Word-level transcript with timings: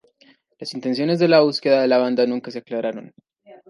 Las 0.57 0.73
intenciones 0.73 1.19
de 1.19 1.27
la 1.27 1.41
búsqueda 1.41 1.79
de 1.79 1.87
la 1.87 1.99
banda 1.99 2.25
nunca 2.25 2.49
se 2.49 2.57
aclararon. 2.57 3.13